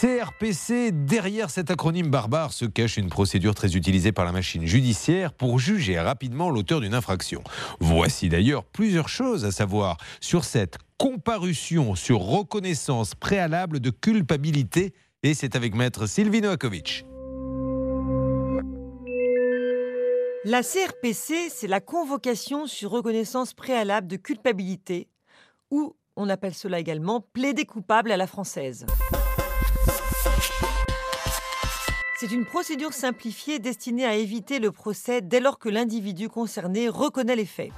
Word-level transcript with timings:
CRPC, 0.00 0.92
derrière 0.92 1.50
cet 1.50 1.72
acronyme 1.72 2.08
barbare 2.08 2.52
se 2.52 2.64
cache 2.64 2.98
une 2.98 3.08
procédure 3.08 3.56
très 3.56 3.74
utilisée 3.74 4.12
par 4.12 4.24
la 4.24 4.30
machine 4.30 4.64
judiciaire 4.64 5.32
pour 5.32 5.58
juger 5.58 5.98
rapidement 5.98 6.50
l'auteur 6.50 6.80
d'une 6.80 6.94
infraction. 6.94 7.42
Voici 7.80 8.28
d'ailleurs 8.28 8.62
plusieurs 8.62 9.08
choses 9.08 9.44
à 9.44 9.50
savoir 9.50 9.96
sur 10.20 10.44
cette 10.44 10.78
comparution 10.98 11.96
sur 11.96 12.20
reconnaissance 12.20 13.16
préalable 13.16 13.80
de 13.80 13.90
culpabilité 13.90 14.94
et 15.24 15.34
c'est 15.34 15.56
avec 15.56 15.74
maître 15.74 16.06
Sylvie 16.06 16.42
Noakovic. 16.42 17.04
La 20.44 20.62
CRPC, 20.62 21.50
c'est 21.50 21.66
la 21.66 21.80
convocation 21.80 22.68
sur 22.68 22.90
reconnaissance 22.90 23.52
préalable 23.52 24.06
de 24.06 24.16
culpabilité, 24.16 25.08
ou 25.72 25.96
on 26.16 26.28
appelle 26.28 26.54
cela 26.54 26.78
également 26.78 27.20
plaider 27.20 27.64
coupable 27.64 28.12
à 28.12 28.16
la 28.16 28.28
française. 28.28 28.86
C'est 32.20 32.32
une 32.32 32.44
procédure 32.44 32.94
simplifiée 32.94 33.60
destinée 33.60 34.04
à 34.04 34.16
éviter 34.16 34.58
le 34.58 34.72
procès 34.72 35.20
dès 35.22 35.38
lors 35.38 35.60
que 35.60 35.68
l'individu 35.68 36.28
concerné 36.28 36.88
reconnaît 36.88 37.36
les 37.36 37.46
faits. 37.46 37.70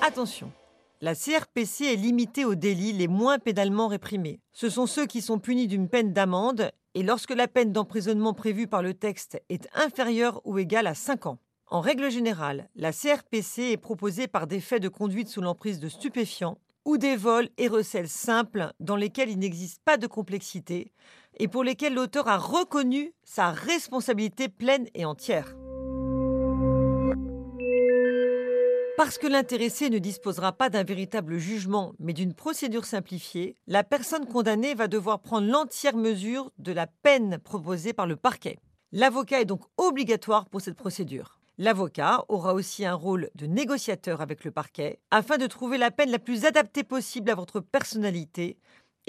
Attention, 0.00 0.52
la 1.00 1.16
CRPC 1.16 1.86
est 1.86 1.96
limitée 1.96 2.44
aux 2.44 2.54
délits 2.54 2.92
les 2.92 3.08
moins 3.08 3.40
pénalement 3.40 3.88
réprimés. 3.88 4.38
Ce 4.52 4.70
sont 4.70 4.86
ceux 4.86 5.06
qui 5.06 5.22
sont 5.22 5.40
punis 5.40 5.66
d'une 5.66 5.88
peine 5.88 6.12
d'amende 6.12 6.70
et 6.94 7.02
lorsque 7.02 7.34
la 7.34 7.48
peine 7.48 7.72
d'emprisonnement 7.72 8.32
prévue 8.32 8.68
par 8.68 8.84
le 8.84 8.94
texte 8.94 9.42
est 9.48 9.68
inférieure 9.74 10.40
ou 10.44 10.60
égale 10.60 10.86
à 10.86 10.94
5 10.94 11.26
ans. 11.26 11.38
En 11.66 11.80
règle 11.80 12.12
générale, 12.12 12.68
la 12.76 12.92
CRPC 12.92 13.72
est 13.72 13.76
proposée 13.76 14.28
par 14.28 14.46
des 14.46 14.60
faits 14.60 14.82
de 14.82 14.88
conduite 14.88 15.28
sous 15.28 15.40
l'emprise 15.40 15.80
de 15.80 15.88
stupéfiants 15.88 16.58
ou 16.84 16.96
des 16.96 17.16
vols 17.16 17.48
et 17.58 17.66
recels 17.66 18.08
simples 18.08 18.72
dans 18.78 18.96
lesquels 18.96 19.30
il 19.30 19.38
n'existe 19.40 19.82
pas 19.84 19.96
de 19.96 20.06
complexité 20.06 20.92
et 21.38 21.48
pour 21.48 21.64
lesquels 21.64 21.94
l'auteur 21.94 22.28
a 22.28 22.38
reconnu 22.38 23.12
sa 23.24 23.50
responsabilité 23.50 24.48
pleine 24.48 24.86
et 24.94 25.04
entière. 25.04 25.54
Parce 28.96 29.16
que 29.16 29.26
l'intéressé 29.26 29.88
ne 29.88 29.98
disposera 29.98 30.52
pas 30.52 30.68
d'un 30.68 30.82
véritable 30.82 31.38
jugement, 31.38 31.94
mais 31.98 32.12
d'une 32.12 32.34
procédure 32.34 32.84
simplifiée, 32.84 33.56
la 33.66 33.82
personne 33.82 34.26
condamnée 34.26 34.74
va 34.74 34.88
devoir 34.88 35.22
prendre 35.22 35.50
l'entière 35.50 35.96
mesure 35.96 36.52
de 36.58 36.72
la 36.72 36.86
peine 36.86 37.38
proposée 37.38 37.94
par 37.94 38.06
le 38.06 38.16
parquet. 38.16 38.58
L'avocat 38.92 39.40
est 39.40 39.46
donc 39.46 39.62
obligatoire 39.78 40.46
pour 40.50 40.60
cette 40.60 40.76
procédure. 40.76 41.40
L'avocat 41.56 42.24
aura 42.28 42.52
aussi 42.52 42.84
un 42.84 42.94
rôle 42.94 43.30
de 43.36 43.46
négociateur 43.46 44.20
avec 44.20 44.44
le 44.44 44.50
parquet 44.50 44.98
afin 45.10 45.38
de 45.38 45.46
trouver 45.46 45.78
la 45.78 45.90
peine 45.90 46.10
la 46.10 46.18
plus 46.18 46.44
adaptée 46.44 46.84
possible 46.84 47.30
à 47.30 47.34
votre 47.34 47.60
personnalité 47.60 48.58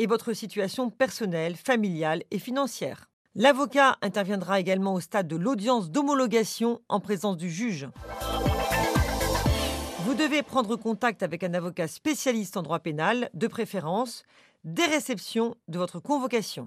et 0.02 0.08
votre 0.08 0.34
situation 0.34 0.90
personnelle, 0.90 1.56
familiale 1.56 2.24
et 2.32 2.40
financière. 2.40 3.06
L'avocat 3.36 3.98
interviendra 4.02 4.60
également 4.60 4.96
au 4.96 5.00
stade 5.00 5.28
de 5.28 5.36
l'audience 5.36 5.92
d'homologation 5.92 6.82
en 6.90 7.00
présence 7.00 7.38
du 7.38 7.52
juge. 7.52 7.88
Vous 10.00 10.16
devez 10.16 10.42
prendre 10.42 10.76
contact 10.76 11.22
avec 11.22 11.44
un 11.44 11.54
avocat 11.54 11.88
spécialiste 11.88 12.58
en 12.58 12.64
droit 12.64 12.80
pénal, 12.80 13.30
de 13.36 13.46
préférence, 13.46 14.24
des 14.64 14.86
réceptions 14.86 15.54
de 15.68 15.78
votre 15.78 16.00
convocation. 16.00 16.66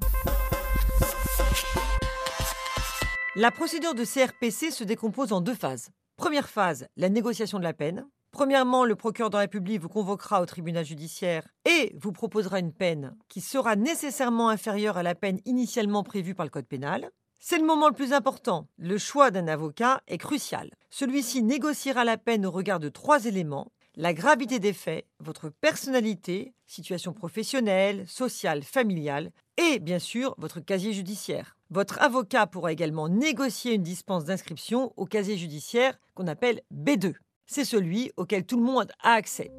La 3.34 3.50
procédure 3.50 3.96
de 3.96 4.04
CRPC 4.04 4.70
se 4.70 4.84
décompose 4.84 5.32
en 5.32 5.40
deux 5.40 5.56
phases. 5.56 5.88
Première 6.16 6.48
phase, 6.48 6.86
la 6.96 7.08
négociation 7.08 7.58
de 7.58 7.64
la 7.64 7.72
peine. 7.72 8.06
Premièrement, 8.34 8.84
le 8.84 8.96
procureur 8.96 9.30
de 9.30 9.36
la 9.36 9.42
République 9.42 9.80
vous 9.80 9.88
convoquera 9.88 10.42
au 10.42 10.44
tribunal 10.44 10.84
judiciaire 10.84 11.46
et 11.64 11.94
vous 12.00 12.10
proposera 12.10 12.58
une 12.58 12.72
peine 12.72 13.16
qui 13.28 13.40
sera 13.40 13.76
nécessairement 13.76 14.48
inférieure 14.48 14.96
à 14.96 15.04
la 15.04 15.14
peine 15.14 15.38
initialement 15.44 16.02
prévue 16.02 16.34
par 16.34 16.44
le 16.44 16.50
Code 16.50 16.66
pénal. 16.66 17.12
C'est 17.38 17.58
le 17.58 17.64
moment 17.64 17.86
le 17.86 17.94
plus 17.94 18.12
important. 18.12 18.66
Le 18.76 18.98
choix 18.98 19.30
d'un 19.30 19.46
avocat 19.46 20.00
est 20.08 20.18
crucial. 20.18 20.72
Celui-ci 20.90 21.44
négociera 21.44 22.04
la 22.04 22.16
peine 22.16 22.44
au 22.44 22.50
regard 22.50 22.80
de 22.80 22.88
trois 22.88 23.24
éléments 23.24 23.70
la 23.96 24.12
gravité 24.12 24.58
des 24.58 24.72
faits, 24.72 25.06
votre 25.20 25.48
personnalité, 25.48 26.52
situation 26.66 27.12
professionnelle, 27.12 28.04
sociale, 28.08 28.64
familiale, 28.64 29.30
et 29.56 29.78
bien 29.78 30.00
sûr 30.00 30.34
votre 30.38 30.58
casier 30.58 30.92
judiciaire. 30.92 31.56
Votre 31.70 32.02
avocat 32.02 32.48
pourra 32.48 32.72
également 32.72 33.08
négocier 33.08 33.74
une 33.74 33.84
dispense 33.84 34.24
d'inscription 34.24 34.92
au 34.96 35.06
casier 35.06 35.36
judiciaire 35.36 35.96
qu'on 36.14 36.26
appelle 36.26 36.62
B2. 36.74 37.14
C'est 37.46 37.64
celui 37.64 38.10
auquel 38.16 38.44
tout 38.44 38.56
le 38.56 38.62
monde 38.62 38.90
a 39.02 39.12
accès. 39.12 39.50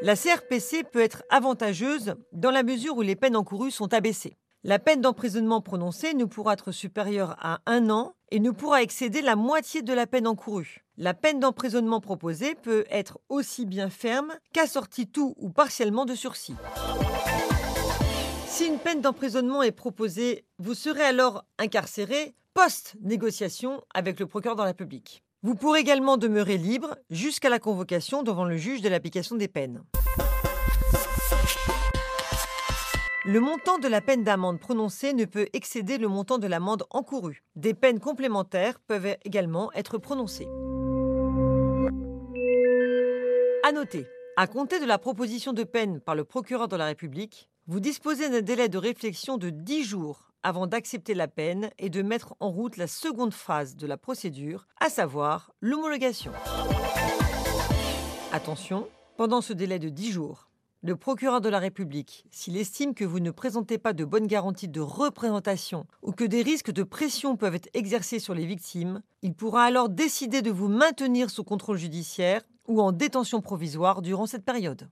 La 0.00 0.14
CRPC 0.14 0.84
peut 0.84 1.00
être 1.00 1.24
avantageuse 1.28 2.14
dans 2.32 2.52
la 2.52 2.62
mesure 2.62 2.96
où 2.96 3.02
les 3.02 3.16
peines 3.16 3.36
encourues 3.36 3.72
sont 3.72 3.92
abaissées. 3.92 4.36
La 4.62 4.78
peine 4.78 5.00
d'emprisonnement 5.00 5.60
prononcée 5.60 6.14
ne 6.14 6.24
pourra 6.24 6.52
être 6.52 6.72
supérieure 6.72 7.36
à 7.40 7.60
un 7.66 7.90
an 7.90 8.14
et 8.30 8.38
ne 8.38 8.50
pourra 8.50 8.82
excéder 8.82 9.22
la 9.22 9.36
moitié 9.36 9.82
de 9.82 9.92
la 9.92 10.06
peine 10.06 10.26
encourue. 10.26 10.84
La 10.96 11.14
peine 11.14 11.40
d'emprisonnement 11.40 12.00
proposée 12.00 12.54
peut 12.54 12.84
être 12.90 13.18
aussi 13.28 13.66
bien 13.66 13.90
ferme 13.90 14.34
qu'assortie 14.52 15.06
tout 15.08 15.34
ou 15.36 15.50
partiellement 15.50 16.04
de 16.04 16.14
sursis. 16.14 16.56
Si 18.46 18.66
une 18.66 18.78
peine 18.78 19.00
d'emprisonnement 19.00 19.62
est 19.62 19.72
proposée, 19.72 20.44
vous 20.58 20.74
serez 20.74 21.04
alors 21.04 21.44
incarcéré 21.58 22.34
post-négociation 22.58 23.84
avec 23.94 24.18
le 24.18 24.26
procureur 24.26 24.56
de 24.56 24.62
la 24.62 24.66
République. 24.66 25.22
Vous 25.44 25.54
pourrez 25.54 25.78
également 25.78 26.16
demeurer 26.16 26.56
libre 26.56 26.96
jusqu'à 27.08 27.50
la 27.50 27.60
convocation 27.60 28.24
devant 28.24 28.44
le 28.44 28.56
juge 28.56 28.80
de 28.80 28.88
l'application 28.88 29.36
des 29.36 29.46
peines. 29.46 29.84
Le 33.24 33.38
montant 33.38 33.78
de 33.78 33.86
la 33.86 34.00
peine 34.00 34.24
d'amende 34.24 34.58
prononcée 34.58 35.12
ne 35.12 35.24
peut 35.24 35.46
excéder 35.52 35.98
le 35.98 36.08
montant 36.08 36.38
de 36.38 36.48
l'amende 36.48 36.82
encourue. 36.90 37.44
Des 37.54 37.74
peines 37.74 38.00
complémentaires 38.00 38.80
peuvent 38.80 39.16
également 39.24 39.72
être 39.74 39.96
prononcées. 39.98 40.48
À 43.62 43.70
noter, 43.70 44.04
à 44.36 44.48
compter 44.48 44.80
de 44.80 44.86
la 44.86 44.98
proposition 44.98 45.52
de 45.52 45.62
peine 45.62 46.00
par 46.00 46.16
le 46.16 46.24
procureur 46.24 46.66
de 46.66 46.74
la 46.74 46.86
République, 46.86 47.50
vous 47.68 47.78
disposez 47.78 48.28
d'un 48.28 48.42
délai 48.42 48.68
de 48.68 48.78
réflexion 48.78 49.36
de 49.36 49.50
10 49.50 49.84
jours 49.84 50.27
avant 50.42 50.66
d'accepter 50.66 51.14
la 51.14 51.28
peine 51.28 51.70
et 51.78 51.90
de 51.90 52.02
mettre 52.02 52.34
en 52.40 52.50
route 52.50 52.76
la 52.76 52.86
seconde 52.86 53.34
phase 53.34 53.76
de 53.76 53.86
la 53.86 53.96
procédure, 53.96 54.66
à 54.80 54.88
savoir 54.88 55.52
l'homologation. 55.60 56.32
Attention, 58.32 58.88
pendant 59.16 59.40
ce 59.40 59.52
délai 59.52 59.78
de 59.78 59.88
10 59.88 60.12
jours, 60.12 60.48
le 60.82 60.94
procureur 60.94 61.40
de 61.40 61.48
la 61.48 61.58
République, 61.58 62.24
s'il 62.30 62.56
estime 62.56 62.94
que 62.94 63.04
vous 63.04 63.18
ne 63.18 63.32
présentez 63.32 63.78
pas 63.78 63.92
de 63.92 64.04
bonnes 64.04 64.28
garanties 64.28 64.68
de 64.68 64.80
représentation 64.80 65.86
ou 66.02 66.12
que 66.12 66.24
des 66.24 66.42
risques 66.42 66.70
de 66.70 66.84
pression 66.84 67.36
peuvent 67.36 67.56
être 67.56 67.68
exercés 67.74 68.20
sur 68.20 68.32
les 68.32 68.46
victimes, 68.46 69.02
il 69.22 69.34
pourra 69.34 69.64
alors 69.64 69.88
décider 69.88 70.40
de 70.40 70.52
vous 70.52 70.68
maintenir 70.68 71.30
sous 71.30 71.42
contrôle 71.42 71.78
judiciaire 71.78 72.42
ou 72.68 72.80
en 72.80 72.92
détention 72.92 73.40
provisoire 73.40 74.02
durant 74.02 74.26
cette 74.26 74.44
période. 74.44 74.88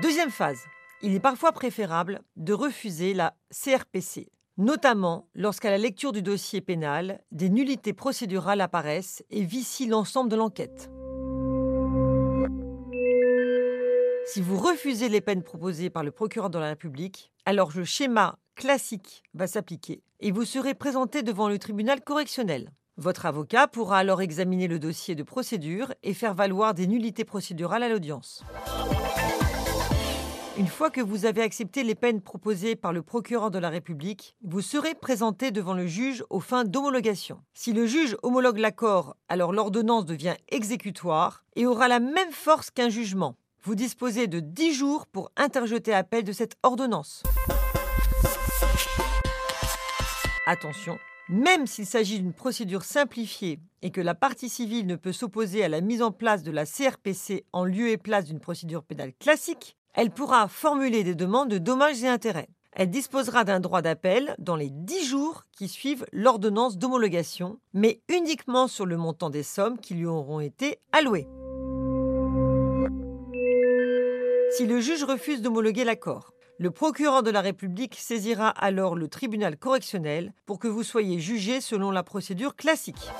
Deuxième 0.00 0.30
phase, 0.30 0.60
il 1.04 1.14
est 1.14 1.20
parfois 1.20 1.52
préférable 1.52 2.22
de 2.36 2.54
refuser 2.54 3.12
la 3.12 3.34
CRPC, 3.50 4.32
notamment 4.56 5.28
lorsqu'à 5.34 5.68
la 5.68 5.76
lecture 5.76 6.12
du 6.12 6.22
dossier 6.22 6.62
pénal, 6.62 7.22
des 7.30 7.50
nullités 7.50 7.92
procédurales 7.92 8.62
apparaissent 8.62 9.22
et 9.28 9.44
vicient 9.44 9.90
l'ensemble 9.90 10.30
de 10.30 10.36
l'enquête. 10.36 10.90
Si 14.26 14.40
vous 14.40 14.56
refusez 14.56 15.10
les 15.10 15.20
peines 15.20 15.42
proposées 15.42 15.90
par 15.90 16.04
le 16.04 16.10
procureur 16.10 16.48
de 16.48 16.58
la 16.58 16.68
République, 16.68 17.30
alors 17.44 17.72
le 17.76 17.84
schéma 17.84 18.38
classique 18.54 19.22
va 19.34 19.46
s'appliquer 19.46 20.02
et 20.20 20.32
vous 20.32 20.46
serez 20.46 20.72
présenté 20.72 21.22
devant 21.22 21.50
le 21.50 21.58
tribunal 21.58 22.00
correctionnel. 22.00 22.70
Votre 22.96 23.26
avocat 23.26 23.68
pourra 23.68 23.98
alors 23.98 24.22
examiner 24.22 24.68
le 24.68 24.78
dossier 24.78 25.14
de 25.14 25.22
procédure 25.22 25.92
et 26.02 26.14
faire 26.14 26.32
valoir 26.32 26.72
des 26.72 26.86
nullités 26.86 27.26
procédurales 27.26 27.82
à 27.82 27.90
l'audience. 27.90 28.42
Une 30.56 30.68
fois 30.68 30.88
que 30.88 31.00
vous 31.00 31.26
avez 31.26 31.42
accepté 31.42 31.82
les 31.82 31.96
peines 31.96 32.20
proposées 32.20 32.76
par 32.76 32.92
le 32.92 33.02
procureur 33.02 33.50
de 33.50 33.58
la 33.58 33.70
République, 33.70 34.36
vous 34.44 34.60
serez 34.60 34.94
présenté 34.94 35.50
devant 35.50 35.74
le 35.74 35.88
juge 35.88 36.22
aux 36.30 36.38
fins 36.38 36.62
d'homologation. 36.62 37.40
Si 37.54 37.72
le 37.72 37.86
juge 37.86 38.16
homologue 38.22 38.58
l'accord, 38.58 39.16
alors 39.28 39.52
l'ordonnance 39.52 40.04
devient 40.04 40.36
exécutoire 40.50 41.44
et 41.56 41.66
aura 41.66 41.88
la 41.88 41.98
même 41.98 42.30
force 42.30 42.70
qu'un 42.70 42.88
jugement. 42.88 43.34
Vous 43.64 43.74
disposez 43.74 44.28
de 44.28 44.38
10 44.38 44.74
jours 44.74 45.06
pour 45.08 45.32
interjeter 45.36 45.92
appel 45.92 46.22
de 46.22 46.30
cette 46.30 46.54
ordonnance. 46.62 47.24
attention, 50.46 50.98
même 51.28 51.66
s'il 51.66 51.86
s'agit 51.86 52.20
d'une 52.20 52.32
procédure 52.32 52.84
simplifiée 52.84 53.58
et 53.82 53.90
que 53.90 54.00
la 54.00 54.14
partie 54.14 54.48
civile 54.48 54.86
ne 54.86 54.94
peut 54.94 55.12
s'opposer 55.12 55.64
à 55.64 55.68
la 55.68 55.80
mise 55.80 56.02
en 56.02 56.12
place 56.12 56.44
de 56.44 56.52
la 56.52 56.64
CRPC 56.64 57.44
en 57.52 57.64
lieu 57.64 57.88
et 57.88 57.96
place 57.96 58.26
d'une 58.26 58.40
procédure 58.40 58.84
pénale 58.84 59.14
classique, 59.14 59.76
elle 59.94 60.10
pourra 60.10 60.48
formuler 60.48 61.04
des 61.04 61.14
demandes 61.14 61.50
de 61.50 61.58
dommages 61.58 62.02
et 62.02 62.08
intérêts. 62.08 62.48
Elle 62.72 62.90
disposera 62.90 63.44
d'un 63.44 63.60
droit 63.60 63.82
d'appel 63.82 64.34
dans 64.38 64.56
les 64.56 64.68
10 64.68 65.06
jours 65.06 65.44
qui 65.56 65.68
suivent 65.68 66.04
l'ordonnance 66.12 66.76
d'homologation, 66.76 67.60
mais 67.72 68.00
uniquement 68.08 68.66
sur 68.66 68.84
le 68.84 68.96
montant 68.96 69.30
des 69.30 69.44
sommes 69.44 69.78
qui 69.78 69.94
lui 69.94 70.06
auront 70.06 70.40
été 70.40 70.80
allouées. 70.90 71.28
Si 74.50 74.66
le 74.66 74.80
juge 74.80 75.04
refuse 75.04 75.40
d'homologuer 75.40 75.84
l'accord, 75.84 76.32
le 76.58 76.72
procureur 76.72 77.22
de 77.22 77.30
la 77.30 77.40
République 77.40 77.94
saisira 77.94 78.48
alors 78.48 78.96
le 78.96 79.06
tribunal 79.08 79.56
correctionnel 79.56 80.32
pour 80.46 80.58
que 80.58 80.68
vous 80.68 80.82
soyez 80.82 81.20
jugé 81.20 81.60
selon 81.60 81.92
la 81.92 82.02
procédure 82.02 82.56
classique. 82.56 83.10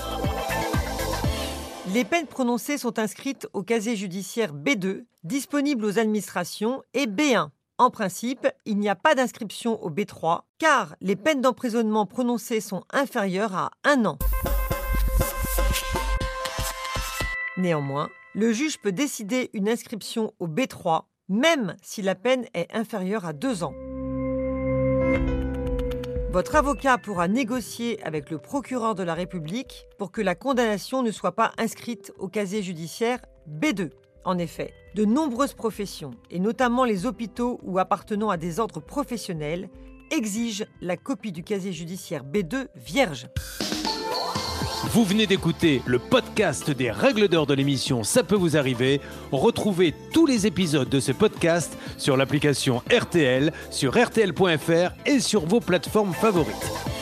Les 1.93 2.05
peines 2.05 2.27
prononcées 2.27 2.79
sont 2.79 2.99
inscrites 2.99 3.47
au 3.53 3.63
casier 3.63 3.95
judiciaire 3.95 4.53
B2, 4.53 5.05
disponible 5.25 5.85
aux 5.85 5.99
administrations, 5.99 6.83
et 6.95 7.07
B1. 7.07 7.49
En 7.79 7.91
principe, 7.91 8.47
il 8.65 8.79
n'y 8.79 8.89
a 8.89 8.95
pas 8.95 9.17
d'inscription 9.17 9.83
au 9.83 9.91
B3, 9.91 10.43
car 10.59 10.95
les 11.01 11.17
peines 11.17 11.41
d'emprisonnement 11.41 12.07
prononcées 12.07 12.61
sont 12.61 12.85
inférieures 12.93 13.55
à 13.55 13.71
un 13.83 14.05
an. 14.05 14.19
Néanmoins, 17.57 18.11
le 18.35 18.53
juge 18.53 18.79
peut 18.79 18.93
décider 18.93 19.51
une 19.55 19.69
inscription 19.69 20.33
au 20.39 20.47
B3 20.47 21.05
même 21.29 21.77
si 21.83 22.03
la 22.03 22.15
peine 22.15 22.47
est 22.55 22.75
inférieure 22.75 23.25
à 23.25 23.33
deux 23.33 23.63
ans. 23.63 23.75
Votre 26.31 26.57
avocat 26.57 26.99
pourra 26.99 27.29
négocier 27.29 28.03
avec 28.03 28.31
le 28.31 28.39
procureur 28.39 28.95
de 28.95 29.05
la 29.05 29.15
République 29.15 29.87
pour 29.99 30.11
que 30.11 30.21
la 30.21 30.35
condamnation 30.35 31.03
ne 31.03 31.13
soit 31.13 31.37
pas 31.37 31.53
inscrite 31.59 32.13
au 32.19 32.29
casier 32.29 32.63
judiciaire 32.63 33.21
B2. 33.49 33.91
En 34.25 34.39
effet, 34.39 34.73
de 34.95 35.05
nombreuses 35.05 35.53
professions, 35.53 36.13
et 36.31 36.39
notamment 36.39 36.85
les 36.85 37.05
hôpitaux 37.05 37.61
ou 37.63 37.79
appartenant 37.79 38.31
à 38.31 38.37
des 38.37 38.59
ordres 38.59 38.81
professionnels, 38.81 39.69
exigent 40.11 40.65
la 40.81 40.97
copie 40.97 41.33
du 41.33 41.43
casier 41.43 41.73
judiciaire 41.73 42.25
B2 42.25 42.69
vierge. 42.75 43.27
Vous 44.91 45.05
venez 45.05 45.27
d'écouter 45.27 45.83
le 45.87 45.99
podcast 45.99 46.71
des 46.71 46.91
règles 46.91 47.29
d'or 47.29 47.47
de 47.47 47.55
l'émission 47.55 48.03
Ça 48.03 48.23
peut 48.23 48.37
vous 48.37 48.57
arriver. 48.57 49.01
Retrouvez 49.33 49.95
tous 50.13 50.25
les 50.25 50.47
épisodes 50.47 50.89
de 50.89 51.01
ce 51.01 51.13
podcast 51.13 51.77
sur 51.99 52.17
l'application 52.17 52.83
RTL, 52.91 53.53
sur 53.71 53.93
rtl.fr 53.93 54.93
et 55.07 55.21
sur 55.21 55.47
vos 55.47 55.61
plateformes 55.61 56.13
favorites. 56.13 56.94